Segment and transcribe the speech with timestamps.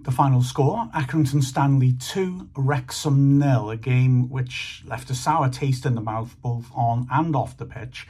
[0.00, 5.84] the final score Accrington Stanley 2, Wrexham nil, a game which left a sour taste
[5.84, 8.06] in the mouth both on and off the pitch.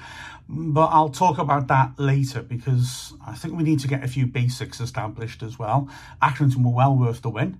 [0.49, 4.27] But I'll talk about that later because I think we need to get a few
[4.27, 5.89] basics established as well.
[6.23, 7.59] Accrington were well worth the win,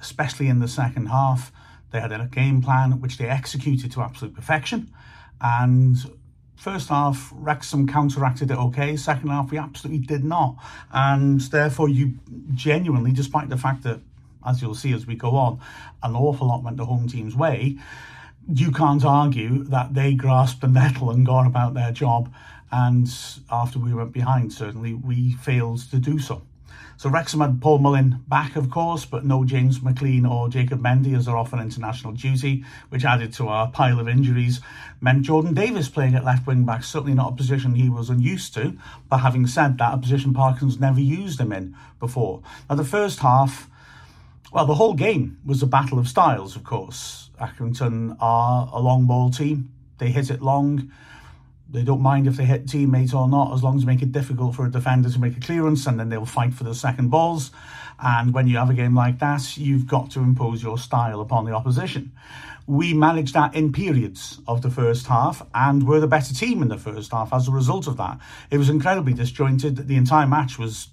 [0.00, 1.52] especially in the second half.
[1.90, 4.92] They had a game plan which they executed to absolute perfection.
[5.40, 5.96] And
[6.62, 8.96] First half, Wrexham counteracted it okay.
[8.96, 10.54] Second half, we absolutely did not.
[10.92, 12.20] And therefore, you
[12.54, 13.98] genuinely, despite the fact that,
[14.46, 15.58] as you'll see as we go on,
[16.04, 17.78] an awful lot went the home team's way,
[18.46, 22.32] you can't argue that they grasped the nettle and gone about their job.
[22.70, 23.12] And
[23.50, 26.42] after we went behind, certainly, we failed to do so.
[27.02, 31.16] So Wrexham had Paul Mullin back, of course, but no James McClean or Jacob Mendy
[31.16, 34.60] as they're off on international duty, which added to our pile of injuries.
[35.00, 38.54] Meant Jordan Davies playing at left wing back, certainly not a position he was unused
[38.54, 38.78] to.
[39.10, 42.40] But having said that, a position Parkinson's never used him in before.
[42.70, 43.68] Now, the first half,
[44.52, 47.30] well, the whole game was a battle of styles, of course.
[47.40, 49.72] Accrington are a long ball team.
[49.98, 50.92] They hit it long.
[51.72, 54.12] They don't mind if they hit teammates or not, as long as they make it
[54.12, 57.08] difficult for a defender to make a clearance, and then they'll fight for the second
[57.08, 57.50] balls.
[57.98, 61.46] And when you have a game like that, you've got to impose your style upon
[61.46, 62.12] the opposition.
[62.66, 66.68] We managed that in periods of the first half, and were the better team in
[66.68, 68.18] the first half as a result of that.
[68.50, 69.88] It was incredibly disjointed.
[69.88, 70.88] The entire match was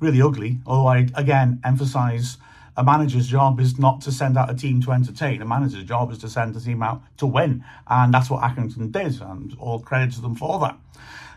[0.00, 2.38] really ugly, although I again emphasise
[2.76, 5.42] a manager's job is not to send out a team to entertain.
[5.42, 7.64] A manager's job is to send a team out to win.
[7.86, 10.78] And that's what Accrington did, and all credit to them for that.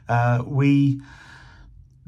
[0.08, 1.02] Uh, we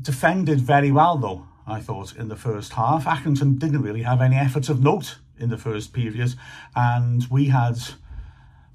[0.02, 3.06] defended very well, though, I thought, in the first half.
[3.06, 6.36] Accrington didn't really have any efforts of note in the first period,
[6.76, 7.78] and we had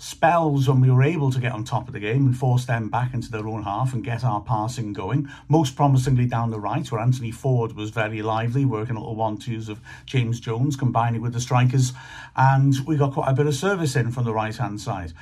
[0.02, 2.88] spells when we were able to get on top of the game and force them
[2.88, 5.28] back into their own half and get our passing going.
[5.48, 9.68] Most promisingly down the right, where Anthony Forde was very lively, working little one twos
[9.68, 11.92] of James Jones, combining with the strikers,
[12.34, 15.12] and we got quite a bit of service in from the right hand side.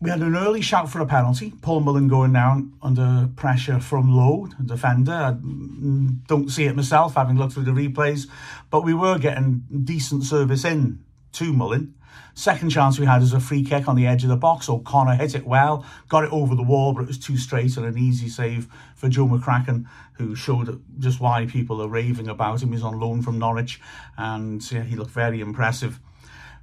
[0.00, 1.52] We had an early shout for a penalty.
[1.60, 5.12] Paul Mullin going down under pressure from Lowe, the defender.
[5.12, 8.26] I don't see it myself, having looked through the replays,
[8.70, 11.94] but we were getting decent service in to Mullin.
[12.38, 14.68] Second chance we had was a free kick on the edge of the box.
[14.68, 17.84] O'Connor hit it well, got it over the wall, but it was too straight and
[17.84, 22.70] an easy save for Joe McCracken, who showed just why people are raving about him.
[22.70, 23.80] He's on loan from Norwich,
[24.16, 25.98] and yeah, he looked very impressive.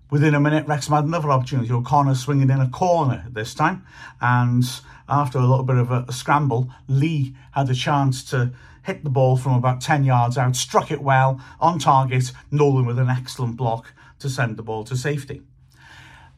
[0.10, 1.74] Within a minute, Wrexham had another opportunity.
[1.74, 3.86] O'Connor swinging in a corner this time,
[4.22, 4.64] and
[5.10, 8.54] after a little bit of a, a scramble, Lee had a chance to
[8.84, 13.00] hit the ball from about 10 yards out, struck it well, on target, Nolan with
[13.00, 15.42] an excellent block to send the ball to safety.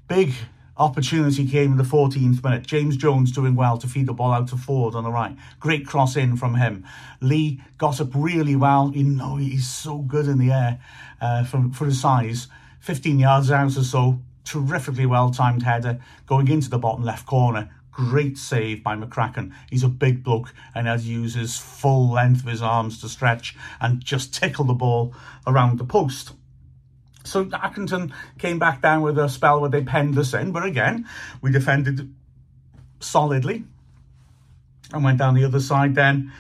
[0.08, 0.34] Big
[0.78, 2.66] opportunity came in the 14th minute.
[2.66, 5.36] James Jones doing well to feed the ball out to Forde on the right.
[5.60, 6.86] Great cross in from him.
[7.20, 8.92] Lee got up really well.
[8.94, 10.80] You know, he's so good in the air
[11.20, 12.48] uh, for, for his size.
[12.82, 14.20] 15 yards out or so.
[14.46, 17.70] Terrifically well timed header going into the bottom left corner.
[17.92, 19.52] Great save by McCracken.
[19.70, 24.06] He's a big bloke and has uses full length of his arms to stretch and
[24.06, 25.14] just tickle the ball
[25.48, 26.34] around the post.
[27.28, 31.08] So Accrington came back down with a spell where they penned us in, but again,
[31.42, 32.14] we defended
[33.00, 33.66] solidly
[34.94, 36.32] and went down the other side then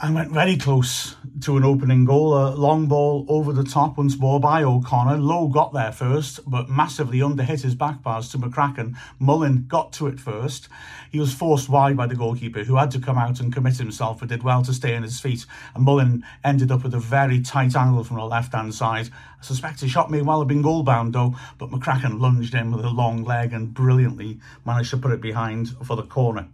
[0.00, 2.32] and went very close to an opening goal.
[2.36, 5.16] A long ball over the top once more by O'Connor.
[5.16, 8.96] Lowe got there first, but massively underhit his back pass to McCracken.
[9.18, 10.68] Mullin got to it first.
[11.10, 14.20] He was forced wide by the goalkeeper, who had to come out and commit himself,
[14.20, 15.44] but did well to stay on his feet.
[15.74, 19.08] And Mullin ended up with a very tight angle from the left hand side.
[19.40, 22.70] I suspect his shot may well have been goal bound though, but McCracken lunged in
[22.70, 26.46] with a long leg and brilliantly managed to put it behind for the corner.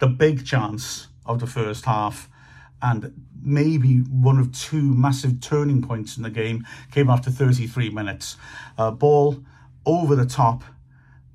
[0.00, 2.28] The big chance of the first half
[2.82, 8.36] and maybe one of two massive turning points in the game came after 33 minutes.
[8.76, 9.42] Uh, ball
[9.86, 10.62] over the top,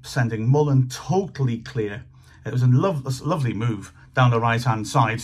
[0.03, 2.05] sending Mullin totally clear.
[2.45, 5.21] It was a, lo- a lovely move down the right hand side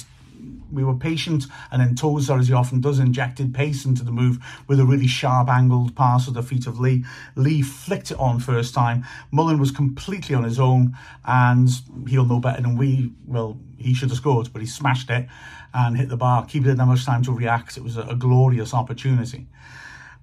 [0.71, 4.39] we were patient, and then Tozer, as he often does, injected pace into the move
[4.67, 7.03] with a really sharp angled pass at the feet of Lee.
[7.35, 9.05] Lee flicked it on first time.
[9.31, 11.69] Mullin was completely on his own, and
[12.07, 13.11] he'll know better than we.
[13.25, 15.27] Well, he should have scored, but he smashed it
[15.73, 16.45] and hit the bar.
[16.45, 17.77] Keeper didn't have much time to react.
[17.77, 19.47] It was a, a glorious opportunity.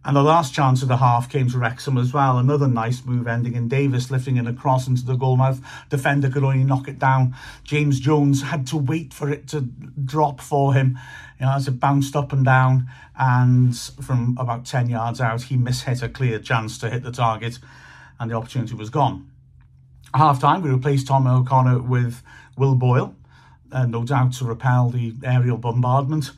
[0.04, 2.38] And the last chance of the half came to Wrexham as well.
[2.38, 5.62] Another nice move ending in Davies lifting it across into the goalmouth.
[5.90, 7.34] Defender could only knock it down.
[7.64, 10.98] James Jones had to wait for it to drop for him.
[11.38, 15.56] You know, as it bounced up and down, and from about 10 yards out, he
[15.56, 17.58] mishit a clear chance to hit the target,
[18.18, 19.30] and the opportunity was gone.
[20.14, 22.22] half time, we replaced Tom O'Connor with
[22.56, 23.14] Will Boyle,
[23.72, 26.32] uh, no doubt to repel the aerial bombardment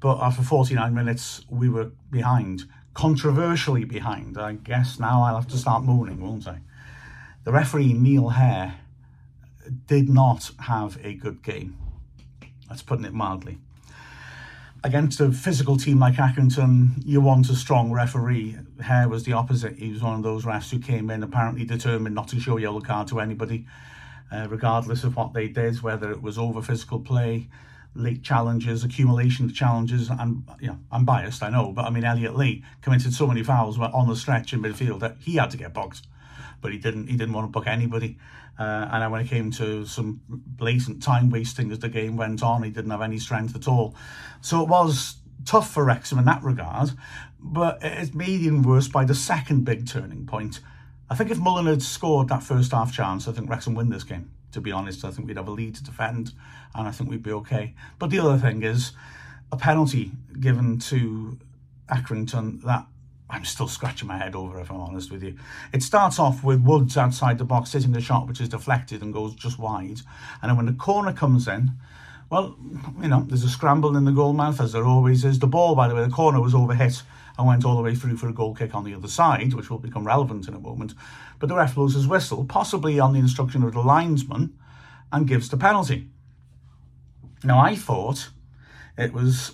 [0.00, 2.64] but after 49 minutes, we were behind,
[2.94, 4.38] controversially behind.
[4.38, 6.60] I guess now I'll have to start moaning, won't I?
[7.44, 8.76] The referee, Neil Hair,
[9.86, 11.76] did not have a good game.
[12.68, 13.58] That's putting it mildly.
[14.82, 18.56] Against a physical team like Accrington, you want a strong referee.
[18.82, 19.76] Hair was the opposite.
[19.76, 22.80] He was one of those refs who came in apparently determined not to show yellow
[22.80, 23.66] card to anybody,
[24.32, 27.48] uh, regardless of what they did, whether it was over physical play,
[27.94, 32.04] late challenges, accumulation of challenges, and you know, I'm biased, I know, but I mean
[32.04, 35.56] Elliot Lee committed so many fouls on the stretch in midfield that he had to
[35.56, 36.02] get booked,
[36.60, 37.08] but he didn't.
[37.08, 38.18] He didn't want to book anybody.
[38.58, 42.62] Uh, and when it came to some blatant time wasting as the game went on,
[42.62, 43.94] he didn't have any strength at all.
[44.42, 45.16] So it was
[45.46, 46.90] tough for Wrexham in that regard,
[47.38, 50.60] but it's made even worse by the second big turning point.
[51.10, 54.04] I think if Mullin had scored that first half chance, I think Wrexham win this
[54.04, 55.04] game to be honest.
[55.04, 56.32] I think we'd have a lead to defend
[56.74, 57.74] and I think we'd be okay.
[57.98, 58.92] But the other thing is
[59.52, 61.38] a penalty given to
[61.88, 62.86] Accrington that
[63.28, 65.36] I'm still scratching my head over, if I'm honest with you.
[65.72, 69.12] It starts off with Woods outside the box hitting the shot, which is deflected and
[69.12, 70.00] goes just wide.
[70.42, 71.70] And then when the corner comes in,
[72.28, 72.56] well,
[73.00, 75.38] you know, there's a scramble in the goal mouth, as there always is.
[75.38, 77.02] The ball, by the way, the corner was overhit
[77.38, 79.70] and went all the way through for a goal kick on the other side, which
[79.70, 80.94] will become relevant in a moment.
[81.38, 84.58] But the ref blows his whistle, possibly on the instruction of the linesman,
[85.12, 86.08] and gives the penalty.
[87.42, 88.30] Now, I thought
[88.98, 89.52] it was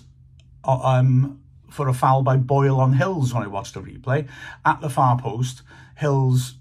[0.63, 4.27] uh, um, for a foul by Boyle on Hills when I watched the replay.
[4.65, 5.61] At the far post,
[5.95, 6.55] Hills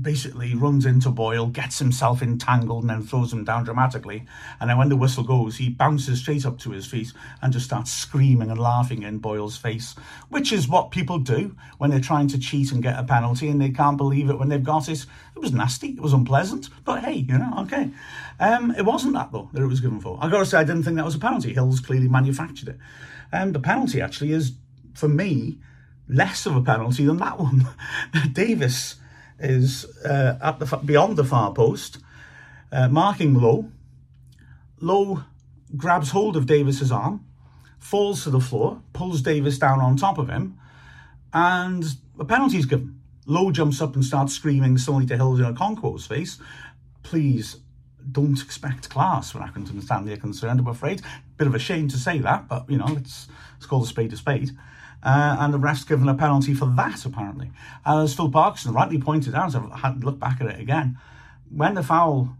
[0.00, 4.26] basically runs into Boyle, gets himself entangled, and then throws him down dramatically.
[4.60, 7.66] And then when the whistle goes, he bounces straight up to his feet and just
[7.66, 9.94] starts screaming and laughing in Boyle's face,
[10.28, 13.60] which is what people do when they're trying to cheat and get a penalty and
[13.60, 15.04] they can't believe it when they've got it.
[15.34, 17.90] It was nasty, it was unpleasant, but hey, you know, okay.
[18.38, 20.18] Um, it wasn't that though that it was given for.
[20.20, 21.52] I got to say, I didn't think that was a penalty.
[21.52, 22.78] Hills clearly manufactured it.
[23.32, 24.52] And um, the penalty actually is,
[24.94, 25.58] for me,
[26.08, 27.68] less of a penalty than that one.
[28.32, 28.96] Davies
[29.40, 31.98] is uh, at the beyond the far post,
[32.72, 33.70] uh, marking Lowe.
[34.80, 35.24] Lowe
[35.76, 37.24] grabs hold of Davies's arm,
[37.78, 40.58] falls to the floor, pulls Davies down on top of him,
[41.32, 41.84] and
[42.18, 43.00] a penalty is given.
[43.26, 46.38] Lowe jumps up and starts screaming suddenly to Hills in a Okonkwo's face,
[47.02, 47.58] please
[48.10, 51.02] don't expect class when Accrington and Stanley are concerned, I'm afraid.
[51.36, 54.12] Bit of a shame to say that, but, you know, it's, it's called a spade
[54.12, 54.50] a spade.
[55.02, 57.50] Uh, and the ref's given a penalty for that, apparently.
[57.86, 60.98] As Phil Parkinson rightly pointed out, I've had to look back at it again,
[61.50, 62.36] when the foul,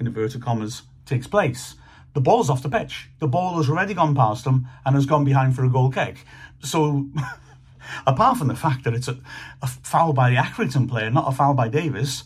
[0.00, 1.74] in inverted commas, takes place,
[2.14, 3.08] the ball's off the pitch.
[3.18, 6.24] The ball has already gone past them and has gone behind for a goal kick.
[6.60, 7.08] So,
[8.06, 9.18] apart from the fact that it's a,
[9.62, 12.24] a foul by the Accrington player, not a foul by Davies,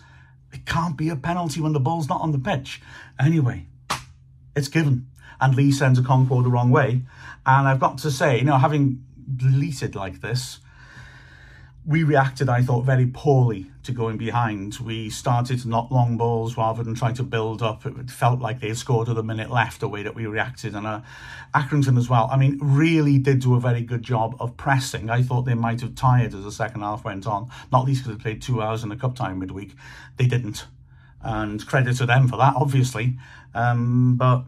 [0.52, 2.80] it can't be a penalty when the ball's not on the pitch.
[3.18, 3.66] Anyway,
[4.54, 5.08] it's given.
[5.40, 7.02] And Lee sends Okonkwo the wrong way.
[7.44, 9.04] And I've got to say, you know, having
[9.42, 10.60] bleated like this,
[11.84, 14.78] we reacted, I thought, very poorly to going behind.
[14.78, 17.84] We started knock long balls rather than try to build up.
[17.84, 20.76] It felt like they had scored with a minute left the way that we reacted.
[20.76, 21.00] And uh,
[21.52, 25.10] Accrington as well, I mean, really did do a very good job of pressing.
[25.10, 28.16] I thought they might have tired as the second half went on, not least because
[28.16, 29.74] they played two hours in the cup time midweek.
[30.18, 30.66] They didn't.
[31.20, 33.18] And credit to them for that, obviously.
[33.54, 34.44] Um, but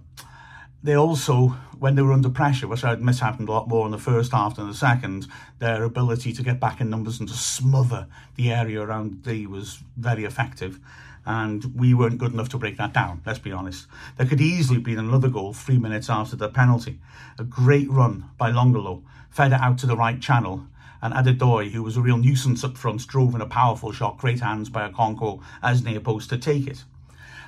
[0.84, 3.92] they also when they were under pressure, which I admit happened a lot more in
[3.92, 5.26] the first half than the second,
[5.58, 8.06] their ability to get back in numbers and to smother
[8.36, 10.78] the area around D was very effective.
[11.26, 13.86] And we weren't good enough to break that down, let's be honest.
[14.16, 17.00] There could easily have been another goal three minutes after the penalty.
[17.38, 20.66] A great run by Longelo, fed it out to the right channel,
[21.00, 24.40] and Adedoyin, who was a real nuisance up front, drove in a powerful shot, great
[24.40, 26.84] hands by Okonkwo as near post to take it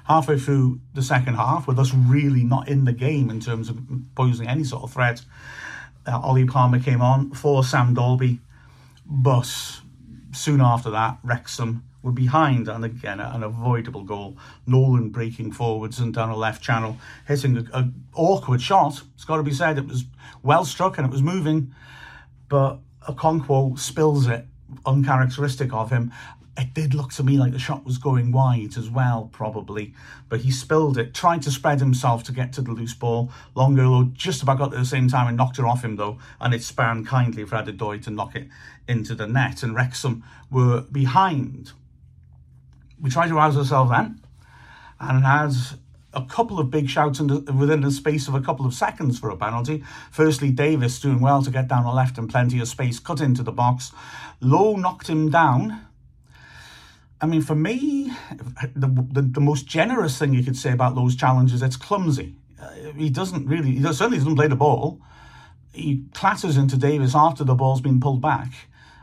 [0.06, 3.78] halfway through the second half, with us really not in the game in terms of
[4.14, 5.22] posing any sort of threat,
[6.06, 8.38] uh, Ollie Palmer came on for Sam Dalby,
[9.04, 9.50] but
[10.32, 14.36] soon after that, Wrexham were behind, and again, an avoidable goal.
[14.64, 16.96] Nolan breaking forwards and down a left channel,
[17.26, 19.02] hitting an awkward shot.
[19.14, 20.04] It's got to be said, it was
[20.42, 21.74] well struck and it was moving,
[22.48, 24.46] but Okonkwo spills it,
[24.84, 26.12] uncharacteristic of him,
[26.56, 29.94] it did look to me like the shot was going wide as well, probably.
[30.28, 33.30] But he spilled it, tried to spread himself to get to the loose ball.
[33.54, 36.18] Longelo just about got there at the same time and knocked it off him, though.
[36.40, 38.48] And it spanned kindly for Adedoyin to knock it
[38.88, 39.62] into the net.
[39.62, 41.72] And Wrexham were behind.
[43.00, 44.20] We tried to rouse ourselves then
[45.00, 45.76] and as
[46.14, 49.28] a couple of big shouts the, within the space of a couple of seconds for
[49.28, 49.84] a penalty.
[50.10, 53.42] Firstly, Davies doing well to get down the left and plenty of space cut into
[53.42, 53.92] the box.
[54.40, 55.86] Lowe knocked him down
[57.20, 58.12] I mean, for me,
[58.74, 62.34] the, the, the most generous thing you could say about those challenges, it's clumsy.
[62.60, 65.00] Uh, he doesn't really, he certainly doesn't play the ball.
[65.72, 68.52] he clatters into Davies after the ball's been pulled back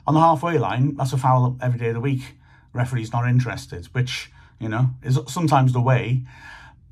[0.05, 0.95] on the halfway line.
[0.95, 2.35] That's a foul every day of the week.
[2.73, 6.23] Referee's not interested, which you know is sometimes the way.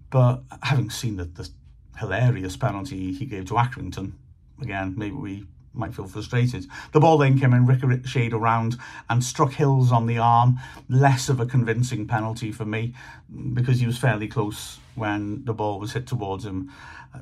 [0.09, 1.49] But having seen the, the
[1.97, 4.13] hilarious penalty he gave to Accrington,
[4.61, 6.67] again, maybe we might feel frustrated.
[6.91, 8.77] The ball then came in ricocheted around
[9.09, 10.59] and struck Hills on the arm.
[10.89, 12.93] Less of a convincing penalty for me
[13.53, 16.71] because he was fairly close when the ball was hit towards him.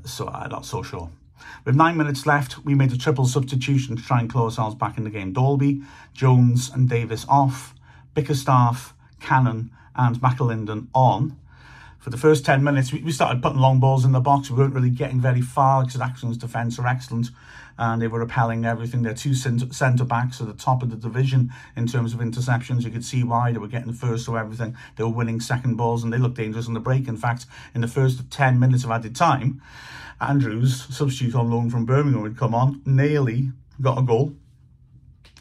[0.06, 1.10] So I'm not so sure.
[1.66, 4.98] With nine minutes left, we made a triple substitution to try and claw ourselves back
[4.98, 5.32] in the game.
[5.32, 5.82] Dalby,
[6.14, 7.76] Jones and Davies off,
[8.14, 11.38] Bickerstaff, Cannon and McAlinden on
[12.00, 14.50] for the first 10 minutes, we, started putting long balls in the box.
[14.50, 17.28] We weren't really getting very far because Accrington's defence are excellent
[17.80, 19.02] and they were repelling everything.
[19.02, 22.84] They're two centre backs at the top of the division in terms of interceptions.
[22.84, 24.76] You could see why they were getting first to everything.
[24.98, 27.08] They were winning second balls and they looked dangerous on the break.
[27.08, 29.62] In fact, in the first 10 minutes of added time,
[30.20, 34.36] Andrews, substitute on loan from Birmingham, would come on, nearly got a goal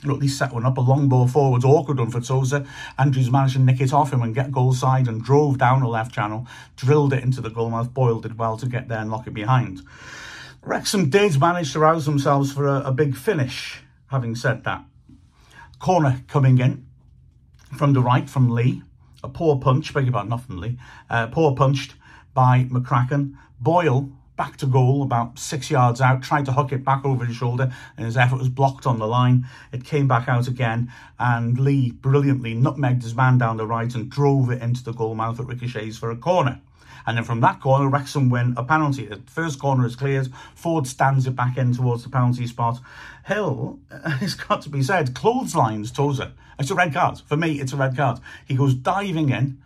[0.06, 0.78] or at least set one up.
[0.78, 2.64] A long ball forwards, awkward one for Tozer.
[2.98, 5.88] Andrews managed to nick it off him and get goal side and drove down the
[5.88, 7.92] left channel, drilled it into the goalmouth.
[7.92, 9.82] Boyle did well to get there and lock it behind.
[10.68, 14.84] Wrexham did manage to rouse themselves for a, a big finish, having said that.
[15.78, 16.86] Corner coming in
[17.74, 18.82] from the right from Lee.
[19.24, 20.78] A poor punch, beg your pardon, not from Lee.
[21.08, 21.94] Uh, poor punched
[22.34, 23.34] by McCracken.
[23.58, 27.36] Boyle back to goal about six yards out, tried to hook it back over his
[27.36, 29.46] shoulder, and his effort was blocked on the line.
[29.72, 34.08] It came back out again, and Lee brilliantly nutmegged his man down the right and
[34.08, 36.62] drove it into the goal mouth at ricochets for a corner.
[37.06, 39.06] And then from that corner, Wrexham win a penalty.
[39.06, 40.28] The first corner is cleared.
[40.54, 42.80] Forde stands it back in towards the penalty spot.
[43.26, 43.78] Hill,
[44.20, 46.32] it's got to be said, clotheslines Tozer.
[46.58, 47.20] It's a red card.
[47.26, 48.20] For me, it's a red card.
[48.46, 49.58] He goes diving in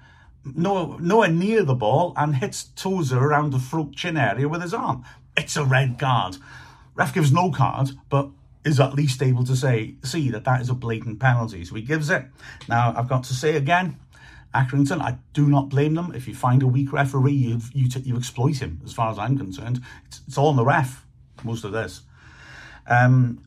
[0.45, 4.75] no, nowhere near the ball and hits Tozer around the throat chin area with his
[4.75, 5.05] arm.
[5.37, 6.37] It's a red card.
[6.95, 8.31] Ref gives no card, but
[8.65, 11.65] is at least able to say, see that that is a blatant penalty.
[11.65, 12.25] So he gives it.
[12.69, 13.99] Now, I've got to say again,
[14.55, 16.13] Accrington, I do not blame them.
[16.15, 19.37] If you find a weak referee, you you, you exploit him, as far as I'm
[19.39, 19.81] concerned.
[20.07, 21.07] It's, it's all on the ref,
[21.43, 22.03] most of this.
[22.87, 23.45] Um,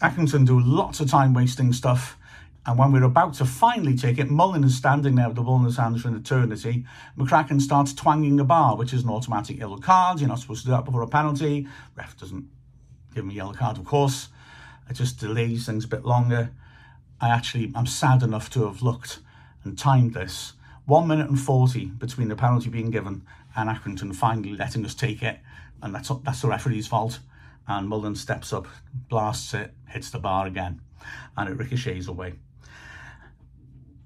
[0.00, 2.18] Accrington do lots of time wasting stuff
[2.64, 5.58] and when we're about to finally take it, Mullin is standing there with the ball
[5.58, 6.84] in his hands for an eternity.
[7.18, 10.20] McCracken starts twanging a bar, which is an automatic yellow card.
[10.20, 11.66] You're not supposed to do that before a penalty.
[11.96, 12.48] Ref doesn't
[13.14, 14.28] give him a yellow card, of course.
[14.88, 16.52] It just delays things a bit longer.
[17.20, 19.18] I actually, I'm sad enough to have looked
[19.64, 20.52] and timed this.
[20.86, 23.22] One minute and 40 between the penalty being given
[23.56, 25.40] and Accrington finally letting us take it.
[25.82, 27.18] And that's, that's the referee's fault.
[27.66, 28.68] And Mullin steps up,
[29.08, 30.80] blasts it, hits the bar again,
[31.36, 32.34] and it ricochets away.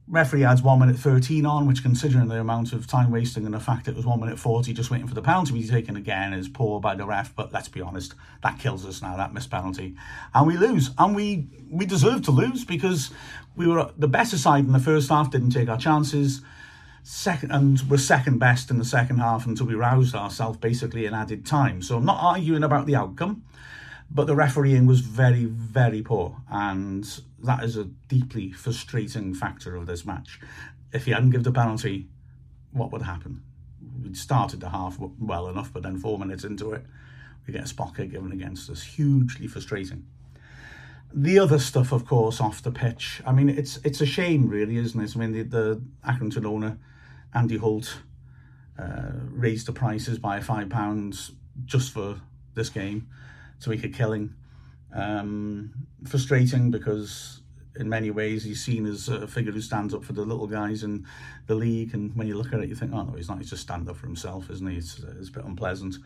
[0.09, 3.59] Referee adds 1 minute 13 on, which considering the amount of time wasting and the
[3.59, 6.33] fact it was 1 minute 40 just waiting for the penalty to be taken again
[6.33, 7.35] is poor by the ref.
[7.35, 9.97] But let's be honest, that kills us now, that missed penalty.
[10.33, 10.91] And we lose.
[10.97, 13.11] And we, we deserve to lose because
[13.57, 16.41] we were the better side in the first half, didn't take our chances.
[17.03, 21.15] Second and we're second best in the second half until we roused ourselves basically in
[21.15, 21.83] added time.
[21.83, 23.43] So I'm not arguing about the outcome.
[24.11, 27.05] But the refereeing was very, very poor, and
[27.43, 30.41] that is a deeply frustrating factor of this match.
[30.93, 32.09] If he hadn't given the penalty,
[32.73, 33.43] what would happen?
[34.03, 36.87] We'd started the half well enough, but then four minutes into it,
[37.47, 38.83] we get a spot kick given against us.
[38.83, 40.07] Hugely frustrating.
[41.13, 43.23] The other stuff, of course, off the pitch.
[43.27, 45.17] I mean, it's it's a shame, really, isn't it?
[45.17, 46.79] I mean, the, the Accrington owner,
[47.33, 47.99] Andy Holt,
[48.79, 51.33] uh, raised the prices by five pounds
[51.65, 52.21] just for
[52.55, 53.09] this game
[53.61, 54.35] to make a killing.
[54.93, 55.73] Um,
[56.07, 57.43] frustrating because
[57.79, 60.83] in many ways he's seen as a figure who stands up for the little guys
[60.83, 61.07] in
[61.47, 63.51] the league and when you look at it you think oh no he's not he's
[63.51, 64.77] just stand up for himself isn't he?
[64.77, 65.97] It's, it's a bit unpleasant.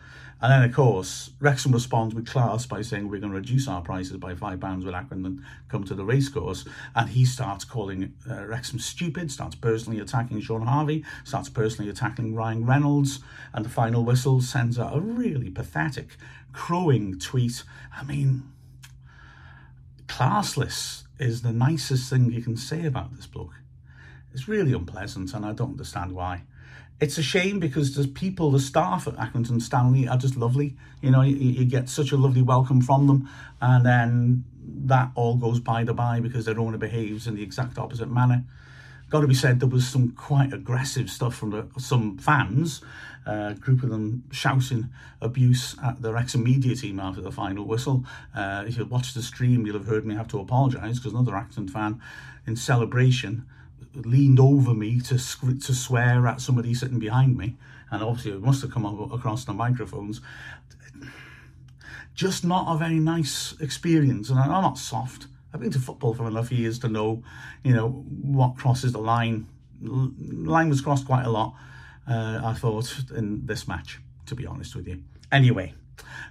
[0.41, 3.83] And then of course Wrexham responds with class by saying we're going to reduce our
[3.83, 6.65] prices by five pounds with Accrington come to the racecourse.
[6.95, 12.35] And he starts calling uh, Wrexham stupid starts personally attacking Shaun Harvey starts personally attacking
[12.35, 13.21] Ryan Reynolds
[13.53, 16.17] and the final whistle sends out a really pathetic
[16.53, 17.63] crowing tweet.
[17.97, 18.43] I mean,
[20.07, 23.55] classless is the nicest thing you can say about this bloke.
[24.33, 26.43] It's really unpleasant, and I don't understand why.
[27.01, 30.77] It's a shame because the people, the staff at Accrington Stanley are just lovely.
[31.01, 33.29] You know, you, you get such a lovely welcome from them,
[33.61, 34.45] and then
[34.87, 38.45] that all goes by the by because their owner behaves in the exact opposite manner
[39.11, 42.81] got to be said, there was some quite aggressive stuff from the, some fans,
[43.27, 44.89] uh, group of them shouting
[45.21, 48.05] abuse at the ex media team after the final whistle.
[48.35, 51.33] Uh, if you watched the stream, you'll have heard me have to apologise because another
[51.33, 52.01] Wrexham fan,
[52.47, 53.45] in celebration,
[53.95, 57.57] leaned over me to to swear at somebody sitting behind me,
[57.91, 60.21] and obviously it must have come across the microphones
[62.21, 64.29] just not a very nice experience.
[64.29, 65.27] And I'm not soft.
[65.53, 67.23] I've been to football for enough years to know,
[67.65, 69.49] you know, what crosses the line.
[69.81, 71.55] line was crossed quite a lot,
[72.09, 75.03] uh, I thought, in this match, to be honest with you.
[75.33, 75.75] Anyway,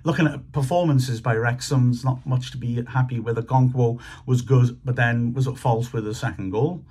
[0.03, 3.38] looking at performances by Wrexham, there's not much to be happy with.
[3.38, 6.83] Okonkwo was good, but then was at fault with the second goal.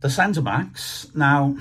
[0.00, 1.56] The centre backs, now,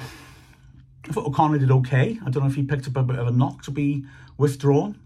[1.09, 2.19] I thought O'Connor did okay.
[2.25, 4.05] I don't know if he picked up a bit of a knock to be
[4.37, 4.99] withdrawn,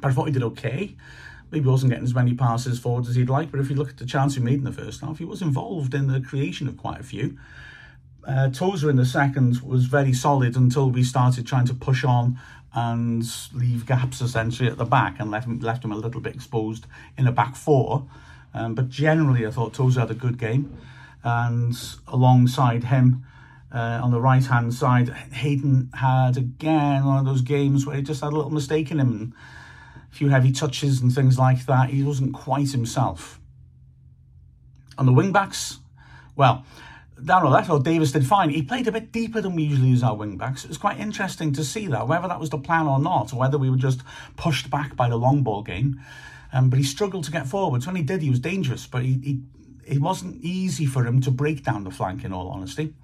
[0.00, 0.96] but I thought he did okay.
[1.52, 3.98] Maybe wasn't getting as many passes forward as he'd like, but if you look at
[3.98, 6.78] the chance he made in the first half, he was involved in the creation of
[6.78, 7.38] quite a few.
[8.26, 12.38] Uh, Tozer in the second was very solid until we started trying to push on
[12.74, 16.34] and leave gaps essentially at the back and left him, left him a little bit
[16.34, 16.86] exposed
[17.18, 18.06] in a back four.
[18.54, 20.74] Um, but generally, I thought Tozer had a good game.
[21.22, 21.76] And
[22.08, 23.24] alongside him,
[23.72, 28.02] uh, on the right hand side, Hayden had again one of those games where he
[28.02, 29.32] just had a little mistake in him and
[30.12, 31.90] a few heavy touches and things like that.
[31.90, 33.40] He wasn't quite himself.
[34.98, 35.78] On the wing backs,
[36.36, 36.64] well,
[37.24, 38.50] down on left, well, Davies did fine.
[38.50, 40.64] He played a bit deeper than we usually use our wing backs.
[40.64, 43.38] It was quite interesting to see that, whether that was the plan or not, or
[43.38, 44.02] whether we were just
[44.36, 46.00] pushed back by the long ball game.
[46.52, 47.86] Um, but he struggled to get forwards.
[47.86, 49.42] When he did, he was dangerous, but he, he
[49.86, 52.94] it wasn't easy for him to break down the flank, in all honesty.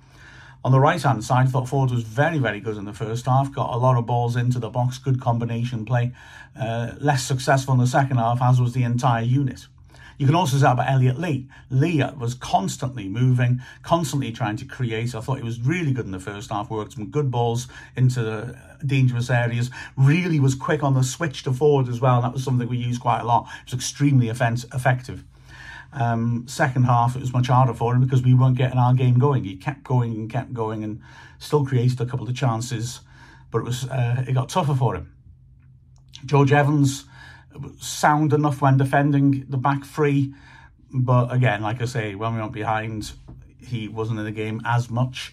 [0.64, 3.52] On the right hand side, thought Forde was very, very good in the first half.
[3.52, 6.12] Got a lot of balls into the box, good combination play.
[6.58, 9.66] Uh, less successful in the second half, as was the entire unit.
[10.18, 11.46] You can also say about Elliot Lee.
[11.70, 15.14] Lee was constantly moving, constantly trying to create.
[15.14, 18.58] I thought he was really good in the first half, worked some good balls into
[18.84, 22.20] dangerous areas, really was quick on the switch to forward as well.
[22.20, 23.46] That was something we used quite a lot.
[23.60, 25.22] It was extremely effective.
[25.98, 29.18] Um, second half, it was much harder for him because we weren't getting our game
[29.18, 29.42] going.
[29.42, 31.00] He kept going and kept going and
[31.38, 33.00] still created a couple of chances,
[33.50, 35.12] but it was uh, it got tougher for him.
[36.24, 37.04] George Evans
[37.80, 40.32] sound enough when defending the back three,
[40.92, 43.12] but again, like I say, when we went behind,
[43.60, 45.32] he wasn't in the game as much.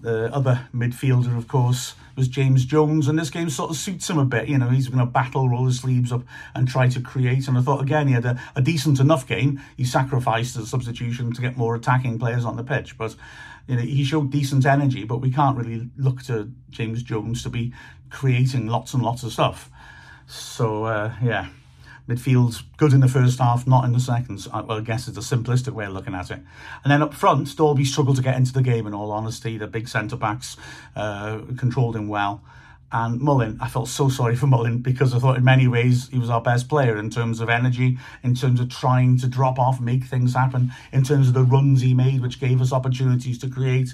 [0.00, 4.18] The other midfielder, of course, was James Jones, and this game sort of suits him
[4.18, 4.48] a bit.
[4.48, 6.22] You know, he's going to battle, roll his sleeves up,
[6.54, 7.48] and try to create.
[7.48, 9.60] And I thought, again, he had a, a decent enough game.
[9.76, 13.16] He sacrificed a substitution to get more attacking players on the pitch, but
[13.66, 15.04] you know, he showed decent energy.
[15.04, 17.72] But we can't really look to James Jones to be
[18.10, 19.70] creating lots and lots of stuff.
[20.26, 21.48] So uh, yeah,
[22.08, 24.46] midfield's good in the first half, not in the second.
[24.52, 26.40] well, I guess it's a simplistic way of looking at it.
[26.82, 28.86] And then up front, Dalby struggled to get into the game.
[28.86, 30.56] In all honesty, the big centre backs
[30.96, 32.42] uh, controlled him well.
[32.90, 36.18] And Mullin, I felt so sorry for Mullin because I thought in many ways he
[36.18, 39.78] was our best player in terms of energy, in terms of trying to drop off,
[39.78, 43.50] make things happen, in terms of the runs he made, which gave us opportunities to
[43.50, 43.92] create.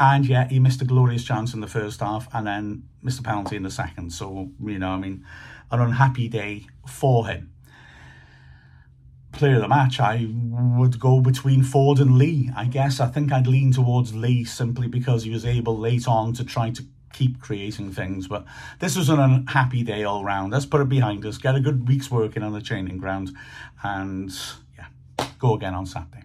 [0.00, 3.22] And yet he missed a glorious chance in the first half and then missed a
[3.22, 4.12] penalty in the second.
[4.12, 5.24] So, you know, I mean,
[5.70, 7.52] an unhappy day for him.
[9.32, 12.50] Player of the match, I would go between Forde and Lee.
[12.56, 16.32] I guess I think I'd lean towards Lee simply because he was able late on
[16.34, 18.26] to try to keep creating things.
[18.26, 18.44] But
[18.78, 20.52] this was an unhappy day all round.
[20.52, 23.36] Let's put it behind us, get a good week's working on the training ground,
[23.82, 24.32] and
[24.76, 24.86] yeah,
[25.38, 26.24] go again on Saturday.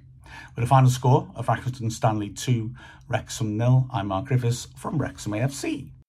[0.56, 2.74] With a final score of Accrington Stanley 2,
[3.08, 5.93] Wrexham nil, I'm Mark Griffiths from Wrexham AFC.